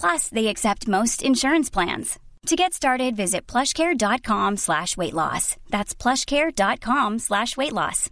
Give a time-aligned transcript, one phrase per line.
[0.00, 2.18] Plus, they accept most insurance plans.
[2.46, 5.56] To get started, visit plushcare.com slash weight loss.
[5.70, 8.10] That's plushcare.com slash weight loss.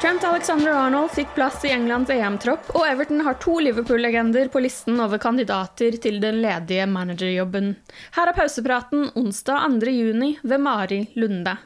[0.00, 5.18] Trent Alexander-Arnold fikk plass i Englands EM-tropp, og Everton har to Liverpool-legender på listen over
[5.18, 7.72] kandidater til den ledige managerjobben.
[8.14, 9.90] Her er pausepraten onsdag 2.
[9.90, 11.56] juni ved Mari Lunde.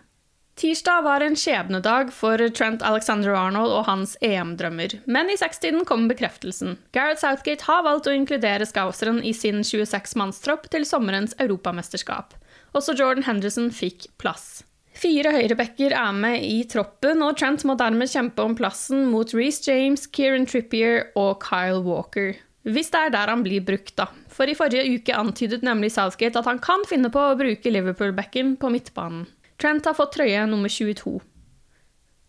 [0.54, 6.76] Tirsdag var en skjebnedag for Trent Alexander-Arnold og hans EM-drømmer, men i sekstiden kom bekreftelsen.
[6.92, 12.36] Gareth Southgate har valgt å inkludere Scouseren i sin 26-mannstropp til sommerens europamesterskap.
[12.76, 14.60] Også Jordan Henderson fikk plass.
[14.92, 19.64] Fire høyrebacker er med i troppen, og Trent må dermed kjempe om plassen mot Reece
[19.70, 22.34] James, Kieran Trippier og Kyle Walker.
[22.68, 24.12] Hvis det er der han blir brukt, da.
[24.30, 28.58] For i forrige uke antydet nemlig Southgate at han kan finne på å bruke Liverpool-backen
[28.60, 29.24] på midtbanen.
[29.62, 31.20] Trent har fått trøye nummer 22.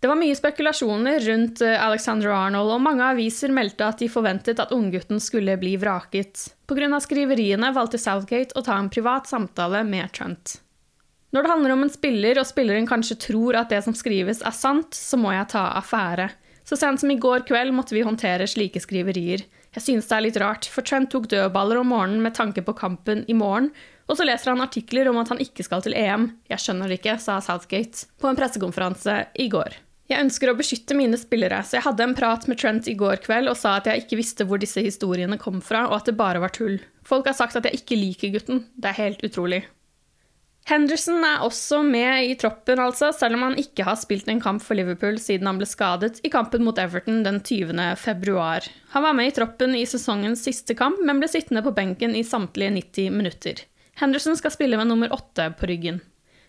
[0.04, 4.60] Det var mye spekulasjoner rundt eh, Alexander Arnold, og mange aviser meldte at de forventet
[4.62, 6.44] at unggutten skulle bli vraket.
[6.70, 7.00] Pga.
[7.02, 10.60] skriveriene valgte Southgate å ta en privat samtale med Trent.
[11.34, 14.54] Når det handler om en spiller, og spilleren kanskje tror at det som skrives er
[14.54, 16.30] sant, så må jeg ta affære.
[16.68, 19.42] Så sent som i går kveld måtte vi håndtere slike skriverier.
[19.74, 22.78] Jeg synes det er litt rart, for Trent tok dødballer om morgenen med tanke på
[22.78, 23.72] kampen i morgen,
[24.10, 26.30] og så leser han artikler om at han ikke skal til EM.
[26.52, 29.80] Jeg skjønner det ikke, sa Southgate på en pressekonferanse i går.
[30.12, 33.22] Jeg ønsker å beskytte mine spillere, så jeg hadde en prat med Trent i går
[33.24, 36.18] kveld og sa at jeg ikke visste hvor disse historiene kom fra, og at det
[36.20, 36.76] bare var tull.
[37.08, 38.66] Folk har sagt at jeg ikke liker gutten.
[38.76, 39.64] Det er helt utrolig.
[40.68, 44.64] Henderson er også med i troppen, altså, selv om han ikke har spilt en kamp
[44.64, 47.82] for Liverpool siden han ble skadet i kampen mot Everton den 20.
[48.00, 48.64] februar.
[48.96, 52.24] Han var med i troppen i sesongens siste kamp, men ble sittende på benken i
[52.28, 53.66] samtlige 90 minutter.
[54.00, 56.02] Henderson skal spille med nummer åtte på ryggen.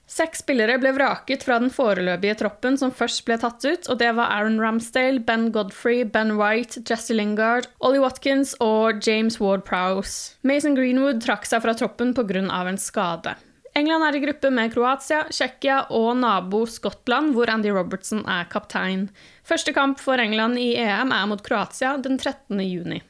[0.04, 4.10] Seks spillere ble vraket fra den foreløpige troppen som først ble tatt ut, og det
[4.18, 10.36] var Aaron Ramsdale, Ben Godfrey, Ben White, Jesse Lingard, Ollie Watkins og James Ward-Prowse.
[10.44, 12.44] Mason Greenwood trakk seg fra troppen pga.
[12.44, 13.36] en skade.
[13.74, 19.08] England er i gruppe med Kroatia, Tsjekkia og nabo Skottland, hvor Andy Robertson er kaptein.
[19.42, 22.60] Første kamp for England i EM er mot Kroatia den 13.
[22.60, 23.00] juni.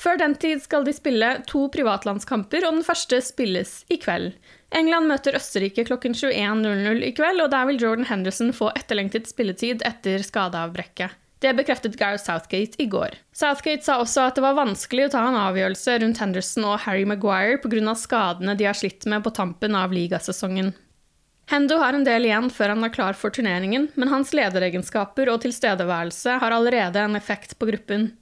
[0.00, 4.32] Før den tid skal de spille to privatlandskamper, og den første spilles i kveld.
[4.76, 9.84] England møter Østerrike klokken 21.00 i kveld, og der vil Jordan Henderson få etterlengtet spilletid
[9.84, 11.18] etter skadeavbrekket.
[11.40, 13.14] Det bekreftet Gareth Southgate i går.
[13.36, 17.06] Southgate sa også at det var vanskelig å ta en avgjørelse rundt Henderson og Harry
[17.08, 17.94] Maguire pga.
[17.96, 20.74] skadene de har slitt med på tampen av ligasesongen.
[21.50, 25.40] Hendo har en del igjen før han er klar for turneringen, men hans lederegenskaper og
[25.42, 28.12] tilstedeværelse har allerede en effekt på gruppen.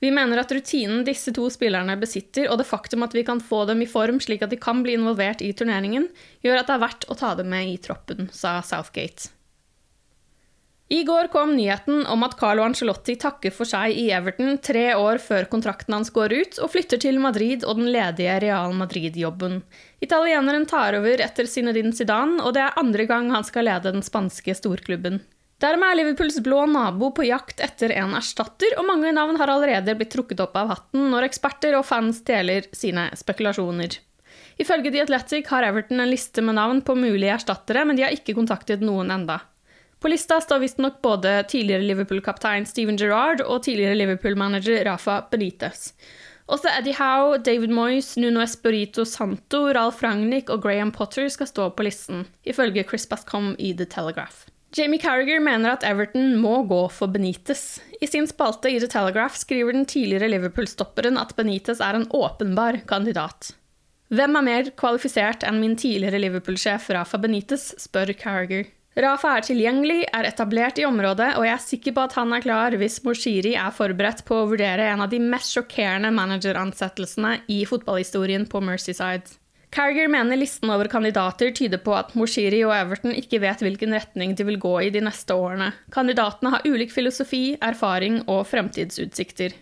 [0.00, 3.64] Vi mener at rutinen disse to spillerne besitter, og det faktum at vi kan få
[3.70, 6.10] dem i form slik at de kan bli involvert i turneringen,
[6.44, 9.32] gjør at det er verdt å ta dem med i troppen, sa Southgate.
[10.88, 15.18] I går kom nyheten om at Carlo Ancelotti takker for seg i Everton tre år
[15.18, 19.64] før kontrakten hans går ut, og flytter til Madrid og den ledige Real Madrid-jobben.
[20.04, 24.06] Italieneren tar over etter Zinedine Zidane, og det er andre gang han skal lede den
[24.06, 25.24] spanske storklubben.
[25.56, 29.94] Dermed er Liverpools blå nabo på jakt etter en erstatter, og mange navn har allerede
[29.96, 33.96] blitt trukket opp av hatten når eksperter og fans deler sine spekulasjoner.
[34.60, 38.12] Ifølge The Athletic har Everton en liste med navn på mulige erstattere, men de har
[38.12, 39.38] ikke kontaktet noen enda.
[40.00, 45.94] På lista står visstnok både tidligere Liverpool-kaptein Steven Gerrard og tidligere Liverpool-manager Rafa Benitez.
[46.52, 51.70] Også Eddie Howe, David Moyes, Nuno Espirito Santo, Ralf Ragnhild og Graham Potter skal stå
[51.72, 54.44] på listen, ifølge Chris Bascom i The Telegraph.
[54.74, 57.78] Jamie Carriger mener at Everton må gå for Benitez.
[58.02, 62.82] I sin spalte i The Telegraph skriver den tidligere Liverpool-stopperen at Benitez er en åpenbar
[62.88, 63.54] kandidat.
[64.12, 68.66] Hvem er mer kvalifisert enn min tidligere Liverpool-sjef Rafa Benitez, spør Carriger.
[68.96, 72.44] Rafa er tilgjengelig, er etablert i området, og jeg er sikker på at han er
[72.44, 77.62] klar hvis Moshiri er forberedt på å vurdere en av de mest sjokkerende manageransettelsene i
[77.68, 79.36] fotballhistorien på Mercyside.
[79.74, 84.32] Carriger mener listen over kandidater tyder på at Moshiri og Everton ikke vet hvilken retning
[84.38, 85.72] de vil gå i de neste årene.
[85.92, 89.56] Kandidatene har ulik filosofi, erfaring og fremtidsutsikter.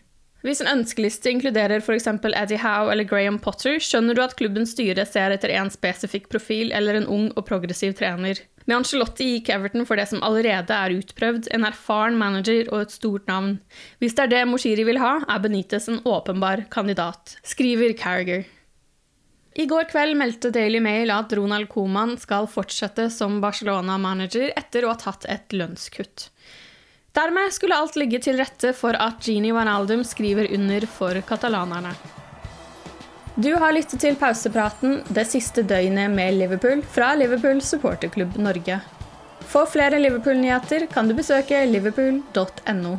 [0.44, 2.10] Hvis en ønskeliste inkluderer f.eks.
[2.12, 6.74] Eddie Howe eller Graham Potter, skjønner du at klubbens styre ser etter en spesifikk profil
[6.76, 8.42] eller en ung og progressiv trener.
[8.68, 12.92] Med Angelotti gikk Everton for det som allerede er utprøvd, en erfaren manager og et
[12.92, 13.56] stort navn.
[14.04, 18.44] Hvis det er det Moshiri vil ha, er Benitez en åpenbar kandidat, skriver Carriger.
[19.54, 24.90] I går kveld meldte Daily Mail at Ronald Coman skal fortsette som Barcelona-manager etter å
[24.90, 26.26] ha tatt et lønnskutt.
[27.14, 31.94] Dermed skulle alt ligge til rette for at Gini Wijnaldum skriver under for katalanerne.
[33.38, 38.80] Du har lyttet til pausepraten det siste døgnet med Liverpool fra Liverpool supporterklubb Norge.
[39.46, 42.98] For flere Liverpool-nyheter kan du besøke liverpool.no.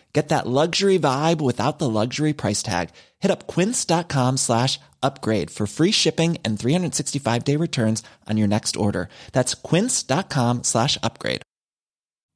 [0.13, 2.89] Get that luxury vibe without the luxury price tag.
[3.19, 8.75] Hit up quince.com slash upgrade for free shipping and 365 day returns on your next
[8.75, 9.07] order.
[9.31, 11.43] That's quince.com slash upgrade.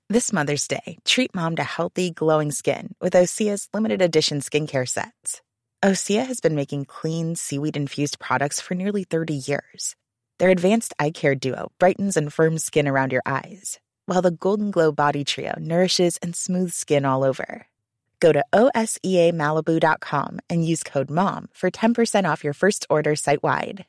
[0.08, 5.42] This Mother's Day, treat mom to healthy, glowing skin with Osea's limited edition skincare sets.
[5.84, 9.96] Osea has been making clean, seaweed infused products for nearly 30 years.
[10.38, 14.72] Their advanced eye care duo brightens and firms skin around your eyes, while the Golden
[14.72, 17.68] Glow Body Trio nourishes and smooths skin all over.
[18.20, 23.86] Go to OSEAMalibu.com and use code MOM for 10% off your first order site wide.